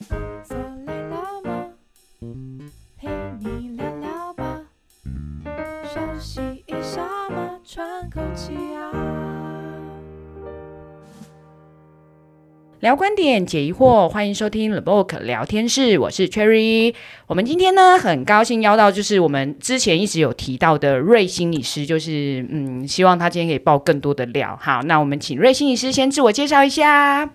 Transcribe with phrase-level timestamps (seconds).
[0.00, 1.66] 坐累了吗？
[2.98, 3.08] 陪
[3.40, 4.60] 你聊聊吧，
[5.84, 8.90] 休息一下嘛，喘口气啊。
[12.80, 16.94] 聊观点，解疑惑，欢迎收听 The Book 聊天室，我是 Cherry。
[17.26, 24.58] 我们今天呢，很高兴邀到就是我们之前一直有提到的瑞心理师，就是嗯，希望他今天可以爆更多的料。
[24.60, 27.30] 好，那我们请瑞心理师先自我介绍一下。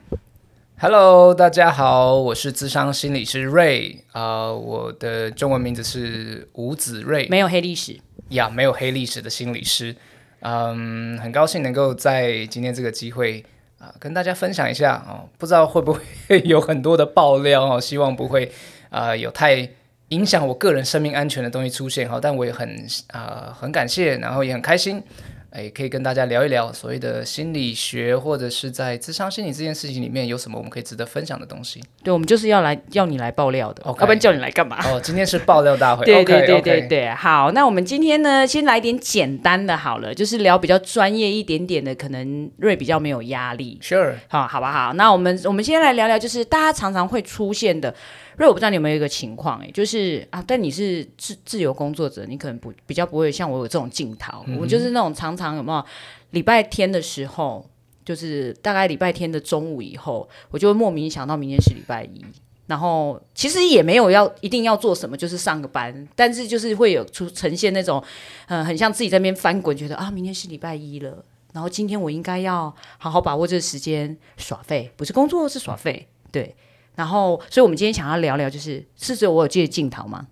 [0.81, 9.93] Hello，大家好，我是智商心理师瑞啊，uh, 我的中文名字是吴子瑞，没有黑历史呀，yeah, 没有黑历史的心理师。
[10.39, 13.43] 嗯、um，很高兴能够在今天这个机会。
[13.77, 18.45] 啊，跟大家分享一下哦，不知道会不会有很多的爆料哦，希望不会
[18.89, 19.69] 啊、呃、有太
[20.09, 22.69] 影响我个人生命安全的东西出现哈，但我也很
[23.07, 25.03] 啊、呃、很感谢，然后也很开心。
[25.51, 31.83] 哎，可以跟大家聊一聊所谓的心理学，或者是在智商心理这件事情里面有什么我们可以值得分享的东西。
[32.03, 34.77] 对，我们就是要来要你来爆料的.要不然叫你来干嘛？
[34.85, 36.05] 哦，今天是爆料大会。
[36.05, 43.79] 对对对对对.好，那我们今天呢，先来点简单的好了，就是聊比较专业一点点的，可能瑞比较没有压力。
[43.81, 44.93] Sure，好，好不好？
[44.93, 47.93] 那我们我们先来聊聊，就是大家常常会出现的。
[48.39, 55.85] 因为我不知道你有没有一个情况，哎，就是啊，但你是自自由工作者，你可能不比较不会像我有这种镜头、嗯，我就是那种常常有没有
[56.29, 57.69] 礼拜天的时候，
[58.05, 62.23] 就是大概礼拜天的中午以后，我就会莫名想到明天是礼拜一，
[62.67, 68.01] 然后其实也没有要一定要做什么，就是上个班，但是就是会有出呈现那种，
[68.47, 76.55] 嗯、呃，很像自己在那边翻滚，觉得啊，明天是礼拜一了，然后今天我应该要好好把握这个时间耍废，不是工作是耍废，对。
[76.99, 80.27] 然后，所以我们今天想要聊聊，就是是只有我有这个镜头吗？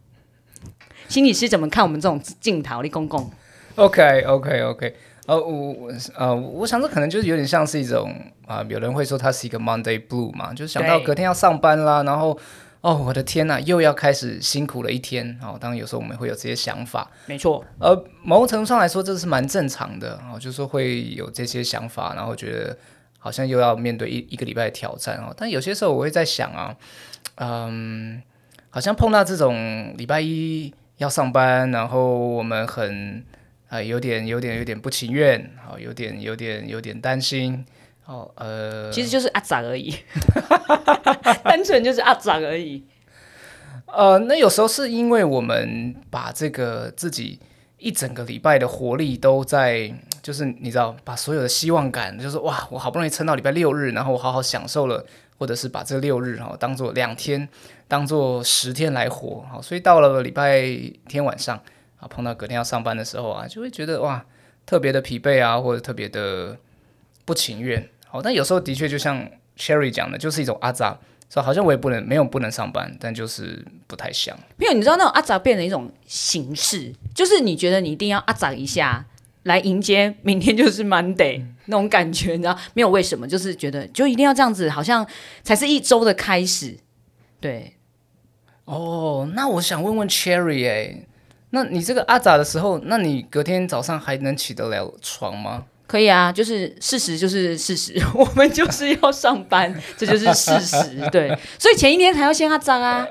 [1.08, 2.82] 心理师怎么看我们这种镜头？
[2.82, 3.32] 你公公
[3.76, 4.96] ？OK，OK，OK。
[5.28, 8.14] 呃，我呃，我想这可能就是有点像是一种
[8.46, 12.38] 啊、呃，有人会说它是一个 Monday Blue 嘛，就是想到隔天要上班啦，然后
[12.82, 15.40] 哦，我的天呐，又要开始辛苦了一天。
[15.42, 17.64] 哦，当然有时候我们会有这些想法，没错。
[17.80, 22.78] 呃，某种程度上来说，这是蛮正常的哦，就是说会有这些想法，然后觉得。
[23.28, 26.74] 好像又要面对一一个礼拜的挑战哦，但有些时候我会在想啊，
[27.36, 28.22] 嗯，
[28.70, 33.22] 好像碰到这种礼拜一要上班，然后我们很
[33.68, 37.66] 啊、呃、有点有点有点不情愿，好有点有点有点担心，
[38.06, 39.94] 哦呃，其实就是阿杂而已，
[41.44, 42.82] 单纯就是阿杂而已。
[43.88, 47.42] 呃，那有时候是因为我们把这个自己
[47.78, 49.94] 一整个礼拜的活力都在。
[50.28, 55.06] 就是你知道，把所有的希望感，就是哇，我好不容易撑到礼拜六日，然后我好好享受了，
[55.38, 57.48] 或者是把这六日哈当做两天，
[57.88, 60.64] 当做十天来活，好，所以到了礼拜
[61.08, 61.56] 天晚上
[61.98, 64.26] 啊，碰到隔天要上班的时候啊，就会觉得哇，
[64.66, 66.58] 特别的疲惫啊，或者特别的
[67.24, 69.26] 不情愿，好，但有时候的确就像
[69.58, 70.98] Cherry 讲的，就是一种阿杂，
[71.30, 79.06] 说好像我也不能没有不能上班，但就是不太想，没有，你知道那种阿杂变成一种形式，就是你觉得你一定要阿杂一下。
[79.48, 82.90] 来迎接明天就是 Monday 那种感觉，你知道没有？
[82.90, 83.28] 为什么？
[83.28, 85.08] 就是觉得就一定要这样子，好像
[85.42, 86.78] 才是一周的开始。
[87.40, 87.76] 对，
[88.66, 91.06] 哦，那我想问问 Cherry，哎，
[91.52, 95.66] 那你这个阿杂的时候，那你隔天早上还能起得了床吗？
[95.88, 101.10] 可以啊，就是事实就是事实， 我们就是要上班，这就是事实。
[101.12, 103.08] 对，所以前一天还要先阿扎啊。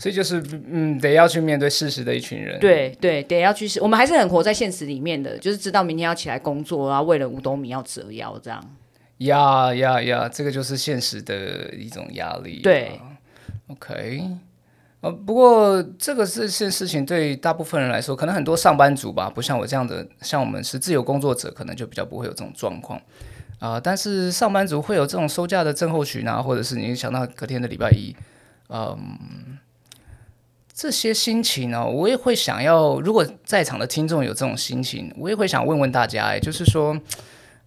[0.00, 2.58] 所以就是，嗯，得要去面对事实的一群人。
[2.58, 8.76] 对对，得要去，我们还是很活在现实里面的，就是知道明天要起来工作啊，为了五斗米要折腰这样。
[9.18, 12.60] 呀呀呀，这个就是现实的一种压力。
[12.62, 12.98] 对
[13.66, 14.22] ，OK，
[15.02, 22.98] 呃，不过这个是件事情，对大部分人来说，可能很多上班族吧，不像我这样的，像我们是自由工作者，可能就比较不会有这种状况
[23.58, 23.78] 啊。
[23.78, 28.16] 但是上班族会有这种收假的症候群啊，或者是你想到隔天的礼拜一，
[28.70, 29.58] 嗯。
[30.80, 32.98] 这些心情呢、我也会想要。
[33.02, 36.98] 如果在场的听众有这种心情，我也会想问问大家，哎，就是说，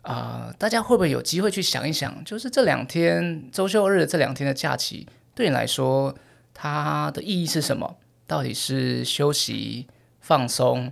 [0.02, 6.16] 啊、大家会不会有机会去想一想，就是这两天周休日这两天的假期，对你来说，
[6.56, 7.98] 它的意义是什么？
[8.26, 9.86] 到底是休息、
[10.20, 10.92] 放松，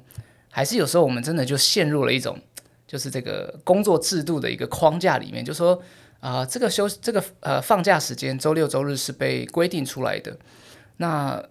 [0.51, 2.37] 还是有时候我们真的就陷入了一种，
[2.85, 5.81] 就是这个工作制度的一个框架里面，就说，
[6.19, 10.37] 啊、这个休这个呃放假时间，周六周日是被规定出来的，
[10.97, 11.43] 那。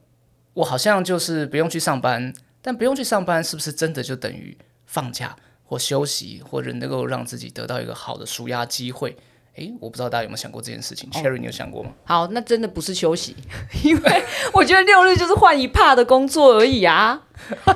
[0.61, 5.35] 我好像就是不用去上班，但不用去上班，是不是真的就等于放假
[5.65, 9.17] 或休息，或者能够让自己得到一个好的舒压机会？
[9.57, 11.09] 诶，我不知道大家有没有想过这件事情。
[11.11, 11.91] Cherry，你有想过吗？
[12.05, 13.35] 好，那真的不是休息，
[13.83, 14.23] 因为
[14.53, 17.23] 我觉得六日就是换一帕的工作而已啊。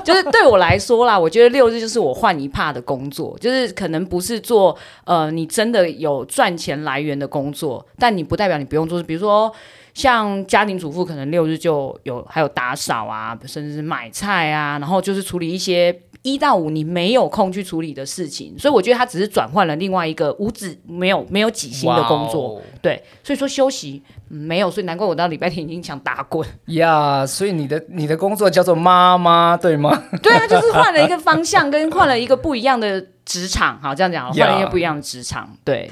[0.03, 9.01] 就是对我来说啦，我觉得六日就是我换一帕的工作，就是可能不是做呃你真的有赚钱来源的工作，但你不代表你不用做。
[9.01, 9.51] 比如说。
[9.95, 18.59] 像家庭主妇可能六日就有还有打扫啊，甚至是买菜啊，然后就是处理一些一到五你没有空去处理的事情。
[18.59, 22.61] 所以我觉得他只是转换了另外一个无止没有没有几薪的工作。
[22.81, 27.21] 对，所以说休息、嗯、没有，所以难怪我到礼拜天已经想打滚呀。
[27.21, 30.03] Yeah, 所以你的你的工作叫做妈妈对吗？
[30.21, 33.79] 对啊，就是换了一个方向，跟换了一个不一样的职场。
[33.81, 35.55] 好，这样讲，换了一个不一样的职场。
[35.63, 35.89] 对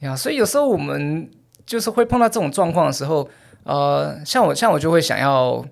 [0.00, 1.30] 呀，yeah, 所以有时候我们。
[1.66, 3.28] 就是会碰到这种状况的时候，
[3.64, 5.66] 呃，像我像我就会想要，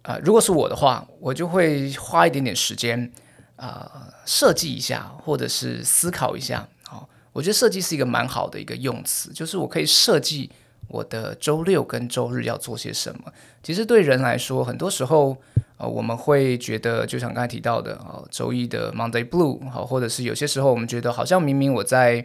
[0.00, 3.12] 呃，如果是我的话，我就会花一点点时间，
[3.56, 3.86] 呃，
[4.24, 6.66] 设计一下，或者是思考一下。
[6.84, 10.50] 好、我觉得设计是一个蛮好的一个用词，就是我可以设计
[10.88, 13.30] 我的周六跟周日要做些什么。
[13.62, 15.36] 其实对人来说，很多时候，
[15.76, 22.24] 呃，我们会觉得，就像刚才提到的，哦，周一的 Monday Blue，好、或者是有些时候我们觉得好像明明我在。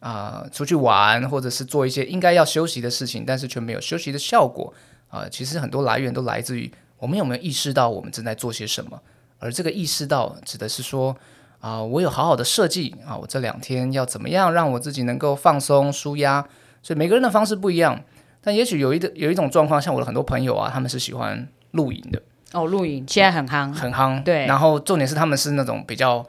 [0.00, 4.72] 啊、呃，出去玩或者是做一些应该要休息的事情，但是却没有休息的效果
[5.08, 5.30] 啊、呃。
[5.30, 9.00] 其实很多来源都来自于我们有没有意识到我们正在做些什么，
[9.38, 11.16] 而这个意识到指的是说
[11.60, 16.46] 啊、呃，我有好好的设计啊，我这两天要怎么样让我自己能够放松舒压。
[16.82, 18.00] 所以每个人的方式不一样，
[18.42, 22.22] 但也许有一个有一种状况，像我的很多朋友啊，他们是喜欢露营的
[22.52, 24.22] 哦，露营现在很夯，很夯。
[24.22, 26.24] 对，然后重点是他们是那种比较。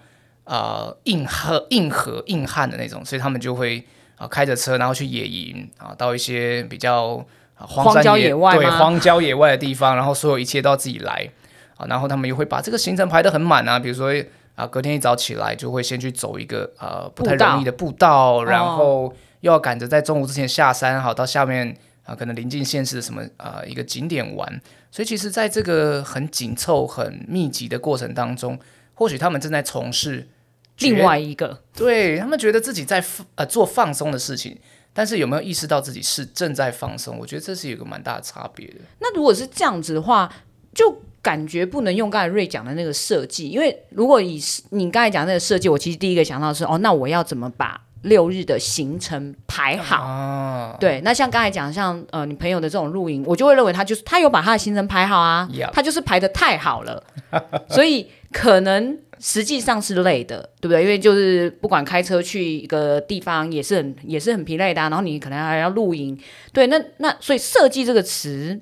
[0.48, 3.80] 呃，硬核、硬核、硬汉的那种，所以他们就会
[4.16, 7.22] 啊、呃、开着车，然后去野营啊、呃，到一些比较、
[7.60, 11.30] 呃、荒郊野外对荒郊野外的地方，然后所有一切都要自己来
[11.76, 14.10] 啊、呃，然后他们又会把这个行程排得很满啊，比如说
[14.56, 21.68] 啊、呃，隔天一早起来就会先去走一个呃不太容易的步道，然后又要赶着在中午之前下山，好到下面
[22.04, 24.62] 啊、呃、可能临近县市的什么啊、呃、一个景点玩，
[24.92, 28.58] 所以其实在这个很紧凑、很密集的过程当中，
[28.94, 30.30] 或许他们正在从事。
[30.80, 33.04] 另外一个，对他们觉得自己在
[33.36, 34.58] 呃做放松的事情，
[34.94, 37.18] 但是有没有意识到自己是正在放松？
[37.18, 38.76] 我觉得这是有个蛮大的差别的。
[39.00, 40.32] 那如果是这样子的话，
[40.74, 44.40] 就感觉不能用刚才瑞讲的那个设计，因为如果以
[44.70, 49.98] 你刚才讲那个设计，我其实第一个想到的是哦，那我要怎么把六日的行程排好？
[49.98, 57.04] 啊、对，那像刚才讲像呃你朋友的这种露营，我就会认为他就是他有把他的行程排好啊.他就是排的太好了，
[57.70, 58.98] 所以可能。
[59.20, 60.84] 实际上是累的，对不对？
[60.84, 64.90] 因为就是不管开车去一个地方，也是很也是很疲累的啊。
[64.90, 66.16] 然后你可能还要露营，
[66.54, 68.62] 对，那那所以设计这个词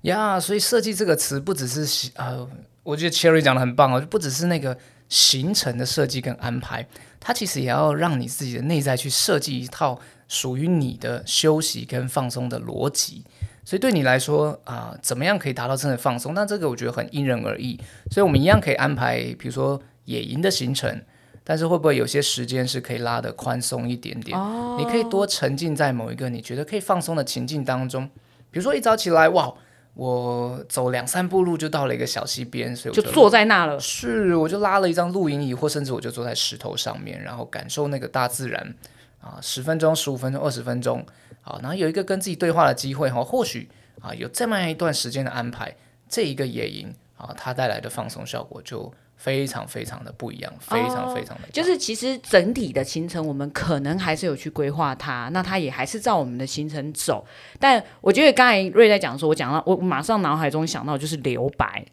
[0.00, 2.48] 呀，所以设计这个词不只是呃，
[2.82, 4.74] 我觉得 Cherry 讲的很棒哦，就不只是那个
[5.12, 6.86] 行程的设计跟安排，
[7.20, 13.22] 它其实也要让你自己的内在去设计一套属于你的休息跟放松的逻辑。
[13.62, 16.32] 所以对你来说啊、呃，怎么样可以达到真的放松？
[16.32, 17.78] 那这个我觉得很因人而异。
[18.10, 21.02] 所以我们一样可以安排，比如说野营的行程，
[21.44, 24.36] 但是会不会有些时间是可以拉得宽松一点点？
[24.38, 28.08] 哦、你可以多沉浸在某一个你觉得可以放松的情境当中。
[28.50, 29.52] 比如说一早起来，哇，
[29.94, 33.78] 我走两三步路就到了一个小溪边，所以我就，就坐在那了。
[33.78, 38.74] 是，我就拉了一张露营椅，或甚至我就坐在石头上面，然后感受那个大自然
[39.20, 41.04] 啊，十分钟、十五分钟、二十分钟。
[41.42, 43.68] 好，然后有一个跟自己对话的机会哈，或许
[44.00, 45.76] 啊有这么样一段时间的安排，
[46.08, 48.92] 这一个野营啊，它带来的放松效果就
[49.22, 51.50] 非常非常的不一样，非常非常的、哦。
[51.52, 57.24] 就是其实整体的行程，我们可能还是有去规划它，那它也还是照我们的行程走。
[57.60, 61.84] 但我觉得刚才瑞在讲说，我讲到我马上脑海中想到就是留白。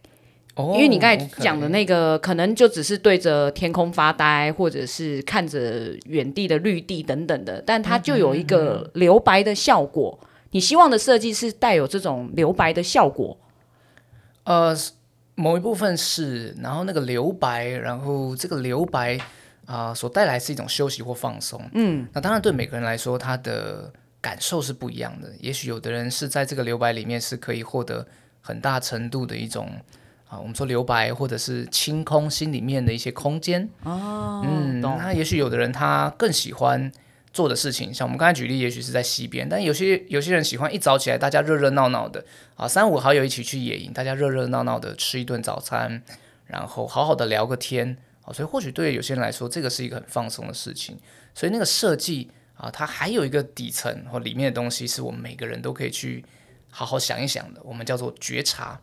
[0.56, 10.18] 因为你刚才讲的那个，可能就只是对着天空发呆，或者是看着远地的绿地等等的，但它就有一个留白的效果。
[10.50, 13.38] 你希望的设计是带有这种留白的效果？
[14.44, 14.76] 呃，
[15.40, 19.16] 某一部分是，然后那个留白，然后这个留白
[19.66, 21.60] 啊、呃，所带来是一种休息或放松。
[21.72, 25.32] 嗯，那当然对每个人来说，他的感受是不一样的。
[25.40, 28.06] 也许有的人是在这个留白里面是可以获得
[28.40, 29.68] 很大程度的一种。
[30.28, 34.96] 啊，我们说留白或者是清空心里面的一些空间哦，嗯，懂。
[34.96, 36.92] 那也许有的人他更喜欢
[37.32, 42.24] 做的事情，像我们刚才举例，也许是在西边，但有些有些人喜欢一早起来，大家热热闹闹的
[42.56, 46.02] 啊，三五好友一起去野营，大家热热闹闹的吃一顿早餐，
[46.46, 50.98] 然后好好的聊个天啊，所以或许对有些人来说，这个是一个很放松的事情。
[51.34, 56.24] 所以那个设计啊，它还有一个底层或里面的东西，是我们每个人都可以去
[56.68, 58.80] 好好想一想的，我们叫做觉察。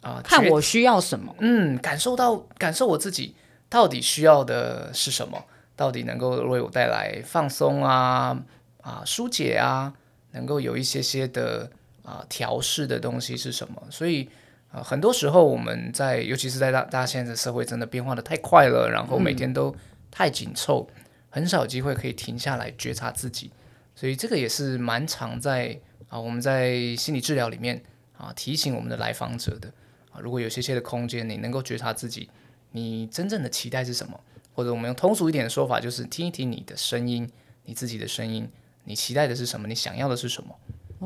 [0.00, 3.34] 啊，看我需要什么，嗯，感受到感受我自己
[3.70, 5.42] 到底需要的是什么，
[5.76, 8.36] 到底能够为我带来放松啊
[8.80, 9.92] 啊疏解啊，
[10.32, 11.70] 能够有一些些的
[12.02, 13.82] 啊调试的东西是什么？
[13.90, 14.28] 所以
[14.70, 19.74] 啊，很多时候我们在，尤其是在大大家现在的社会真的变化的太快了，然后每天都
[20.10, 23.50] 太紧凑，嗯、很少机会可以停下来觉察自己，
[23.94, 25.78] 所以这个也是蛮常在
[26.08, 27.82] 啊，我们在心理治疗里面
[28.16, 29.72] 啊，提醒我们的来访者的
[30.10, 32.28] 啊，如果有些些的空间，你能够觉察自己，
[32.72, 34.20] 你真正的期待是什么？
[34.54, 37.28] 或者我们用通俗一点的说法，就是听一听你的声音，
[37.64, 38.48] 你自己的声音，
[38.84, 39.68] 你期待的是什么？
[39.68, 40.54] 你想要的是什么？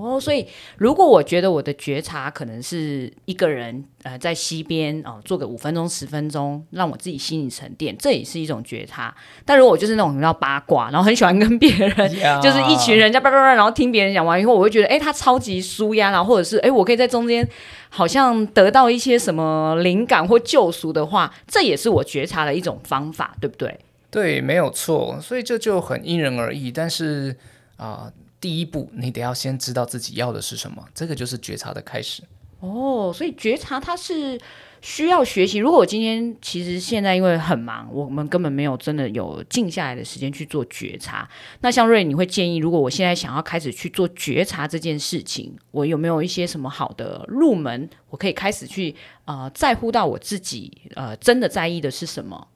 [0.01, 9.15] 哦，所以如果我觉得我的觉察可能是一个人，呃，在溪边哦，做个五分钟、十分钟，让我自己心理沉淀，这也是一种觉察。
[9.45, 12.41] 但如果我就是那种比较八卦，然后很喜欢跟别人， Yeah.
[12.41, 17.47] 就是一群人家叭叭叭，然后听别人讲完以后，我会觉得，哎，他超级舒压，然后或者是，哎，我可以在中间
[17.89, 23.79] 好像得到一些什么灵感或救赎的话，这也是我觉察的一种方法，对不对？
[24.11, 25.19] 对，没有错。
[25.21, 27.37] 所以这就很因人而异，但是
[27.77, 28.05] 啊。
[28.05, 32.23] 呃第一步，你得要先知道自己要的是什么，这个就是觉察的开始。
[32.61, 34.37] 哦，所以觉察它是
[34.81, 35.59] 需要学习。
[35.59, 41.29] 如果我今天其实现在因为很忙，我们根本没有真的有静下来的时间去做觉察。
[41.61, 47.89] 那像瑞，你会建议，如果我现在想要开始去做觉察这件事情，我有没有一些什么好的入门？
[48.11, 48.93] 我可以开始去
[49.25, 52.49] 呃在乎到我自己呃真的在意的是什么？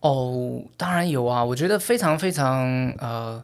[0.00, 3.40] 哦，当然有啊，我觉得非常非常呃。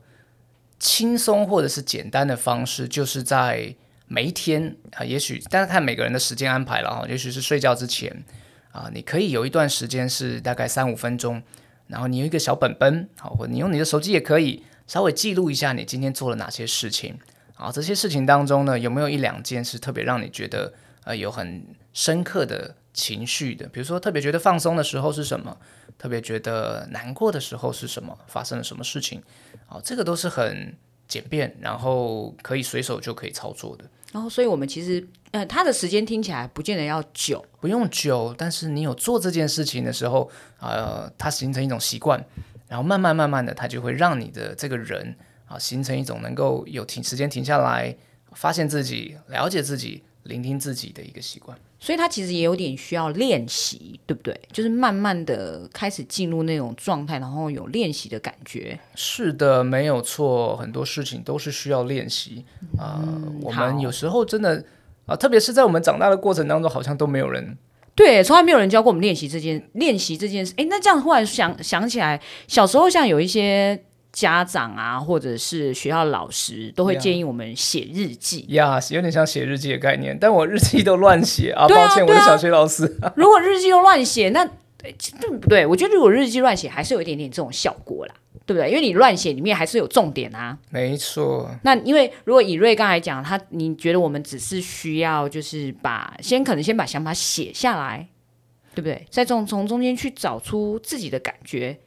[0.78, 3.74] 轻松或者是简单的方式，就是在
[4.06, 8.24] 每一天啊，也许大家看每个人的时间安排了哈，也许是睡觉之前
[8.72, 11.42] 啊，你可以有一段时间是大概三五分钟，
[11.88, 17.18] 然后你用一个小本本，好，或你用你的手机也可以稍微记录一下你今天做了哪些事情
[17.56, 20.72] 啊，这些事情当中呢，有没有一两件是特别让你觉得
[21.04, 23.66] 呃有很深刻的情绪的？
[23.68, 25.56] 比如说特别觉得放松的时候是什么？
[25.98, 28.16] 特别觉得难过的时候是什么？
[28.26, 29.22] 发生了什么事情？
[29.66, 30.76] 啊，这个都是很
[31.08, 33.84] 简便，然后可以随手就可以操作的。
[34.12, 42.24] 然后，哦，所以我们其实，呃，它的时间听起来不见得要久，不用久，但是你有做这件事情的时候，呃，它形成一种习惯，
[42.68, 47.96] 然后慢慢慢慢的，它就会让你的这个人啊，形成一种能够有停时间停下来，
[48.32, 51.56] 发现自己、了解自己、聆听自己的一个习惯。
[51.78, 54.38] 所以他其实也有点需要练习，对不对？
[54.50, 58.78] 就是慢慢的开始进入那种状态，然后有练习的感觉。
[58.94, 62.44] 是的，没有错，很多事情都是需要练习
[62.78, 63.04] 啊。
[63.42, 64.64] 我们有时候真的
[65.04, 67.56] 啊，特别是在我们长大的过程当中，好像都没有人
[67.94, 70.54] 对，从来没有人教过我们练习这件练习这件事。
[70.56, 73.84] 哎，那这样忽然想想起来，小时候像有一些。
[74.16, 80.16] 家长啊，或者是学校老师都会建议我们写日记呀有点像写日记的概念。
[80.18, 82.84] 但我日记都乱写啊，抱歉，我的小学老师。
[83.14, 84.42] 如果日记都乱写，那
[85.20, 85.66] 对不对？
[85.66, 88.14] 我觉得如果日记乱写，还是有一点点这种效果啦，
[88.46, 88.70] 对不对？
[88.70, 90.56] 因为你乱写里面还是有重点啊。
[90.70, 91.50] 没错。
[91.62, 98.08] 那因为如果以瑞刚才讲，他你觉得我们只是需要就是把先可能先把想法写下来，
[98.74, 99.04] 对不对？
[99.10, 101.78] 再从从中间去找出自己的感觉，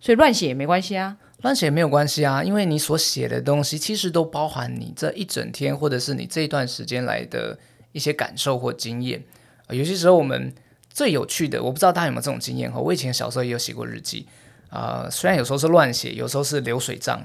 [0.00, 1.18] 所以乱写也没关系啊。
[1.42, 7.56] 乱写没有关系啊，因为你所写的东西其实都包含你这一整天，或者是你这一段时间来的
[7.92, 9.22] 一些感受或经验。
[9.68, 10.52] 呃，有些时候我们
[10.90, 12.80] 最有趣的，我不知道大家有没有这种经验哈。
[12.80, 14.26] 我以前小时候也有写过日记
[14.68, 17.16] 啊，呃，虽然有时候是乱写，有时候是流水账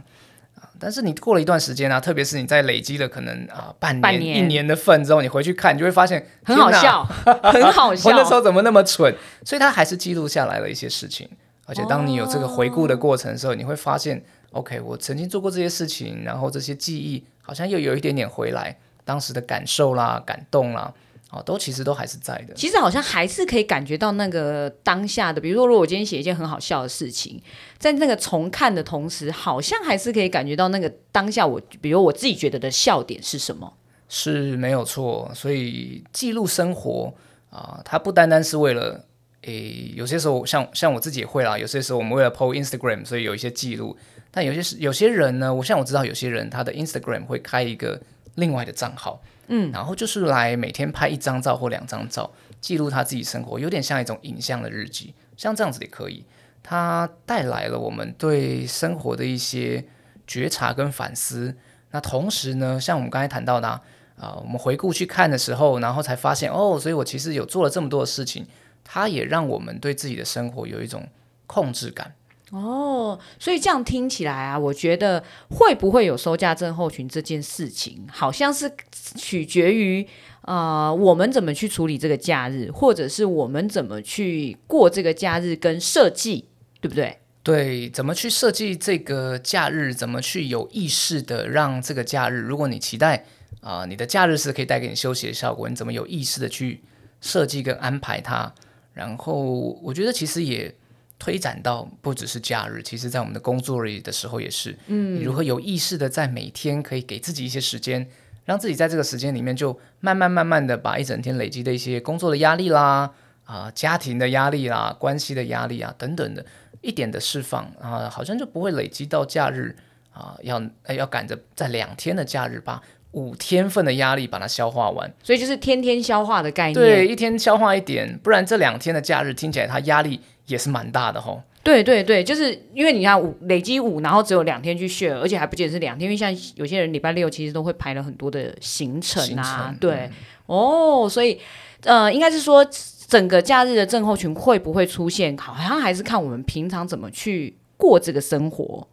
[0.60, 8.10] 啊，但是你过了一段时间啊，特别是你在累积了可能啊半年，半年、一年的份之后，你回去看，你就会发现很好笑，很好笑。
[8.12, 9.16] 我那时候怎么那么蠢？
[9.44, 11.28] 所以他还是记录下来了一些事情。
[11.66, 20.94] 而且当你有这个回顾的过程的时候，你会发现，OK，我曾经做过这些事情，然后这些记忆好像又有一点点回来，当时的感受啦、感动啦，
[21.32, 22.54] 哦，都其实都还是在的。
[22.54, 27.42] 其实好像还是可以感觉到那个当下的，比如说，如果我今天写一件很好笑的事情，
[27.78, 33.74] 在那个重看的同时，好像还是可以感觉到那个当下我，比如我自己觉得的笑点是什么？
[34.10, 35.32] 是没有错。
[35.34, 37.14] 所以记录生活
[37.50, 39.06] 啊，它不单单是为了。
[39.44, 41.58] 诶，有些时候像像我自己也会啦。
[41.58, 43.96] 有些时候我们为了 po Instagram，所以有一些记录。
[44.32, 48.02] 但有些是有些人呢，我像我知道有些人他的 Instagram 会开一个
[48.36, 55.14] 另外的账号，嗯，然后就是来每天拍一张照或两张照，记录他自己生活，有点像一种影像的日记。
[55.38, 56.26] 像这样子也可以，
[56.64, 59.84] 它带来了我们对生活的一些
[60.26, 61.56] 觉察跟反思。
[61.92, 63.82] 那同时呢，像我们刚才谈到的啊，
[64.16, 68.48] 呃，我们回顾去看的时候，然后才发现哦，所以我其实有做了这么多的事情。
[68.84, 71.08] 它也让我们对自己的生活有一种
[71.48, 72.14] 控制感
[72.52, 78.72] 哦，所以这样听起来啊，我觉得会不会有收假症候群这件事情，好像是
[79.16, 80.08] 取决于
[80.44, 86.46] 呃我们怎么去处理这个假日，或者是我们怎么去过这个假日跟设计，
[86.80, 87.18] 对不对？
[87.42, 93.26] 对，怎么去设计这个假日，怎么去有意识的让这个假日，如果你期待
[93.62, 96.84] 啊、呃，你的假日是可以带给你休息的效果，你怎么有意识的去
[97.20, 98.54] 设计跟安排它？
[98.94, 99.44] 然后
[99.82, 100.74] 我觉得其实也
[101.20, 108.08] 推展到不只是假日，其实在我们的工作日的时候也是，嗯，你如何有意识的在每天可以给自己一些时间
[108.46, 113.14] 让自己在这个时间里面就慢慢慢慢的把一整天累积的一些工作的压力啦，
[113.46, 116.46] 啊、呃，家庭的压力啦，关系的压力啊等等的，
[116.82, 119.74] 一点的释放啊、呃，好像就不会累积到假日
[120.12, 120.62] 啊、呃，要
[120.96, 131.42] 要赶着在两天的假日把五天份的压力把它消化完，所以就是天天消化的概念，对，一天消化一点，不然这两天的假日听起来它压力也是蛮大的吼。
[131.64, 140.12] 对对对，就是因为你看五累积五，然后只有两天去 share，而且还不见得是两天，因为像有些人礼拜六其实都会排了很多的行程啊，程对，嗯、
[140.48, 141.40] 哦，所以
[141.84, 142.68] 呃，应该是说
[143.08, 148.86] 整个假日的症候群会不会出现，好像还是看我们平常怎么去过这个生活。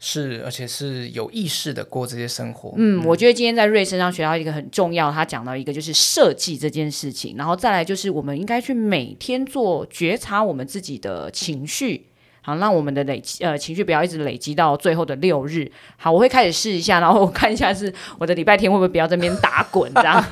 [0.00, 2.74] 是，而且是有意识的过这些生活。
[2.76, 12.06] 嗯，我觉得今天在 Ray 身上学到一个很重要，他讲到一个就是设计这件事情，然后再来就是我们应该去每天做觉察我们自己的情绪。
[12.46, 15.66] 好，让我们的累积呃情绪不要一直累积到最后的六日。
[15.96, 20.22] 好，我会开始试一下，然后我看一下是我的礼拜天会不会不要在边打滚这样。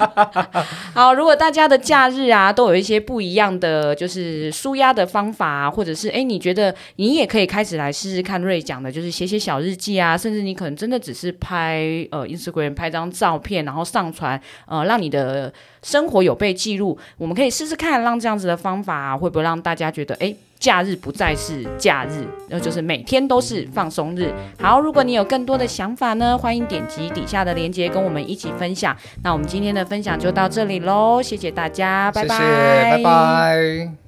[0.92, 15.50] 好，如果大家的假日啊都有一些不一样的就是舒压的方法，或者是哎你觉得你也可以开始来试试看瑞讲的，就是写写小日记啊，甚至你可能真的只是拍呃 Instagram 拍张照片，然后上传呃让你的
[15.83, 16.99] 生活有被记录。
[17.16, 20.37] 我们可以试试看，让这样子的方法，会不会让大家觉得哎。
[20.62, 24.33] 假日不再是假日，那就是每天都是放松日。
[24.61, 28.97] 好，如果你有更多的想法呢，欢迎点击底下的链接跟我们一起分享。
[29.25, 32.38] 那我们今天的分享就到这里喽，谢谢大家，拜拜，
[32.92, 34.01] 拜拜。